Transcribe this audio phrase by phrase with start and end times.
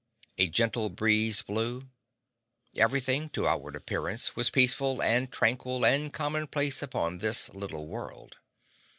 [0.39, 1.83] A gentle breeze blew.
[2.75, 8.39] Everything, to outward appearance, was peaceful and tranquil and commonplace upon this small world.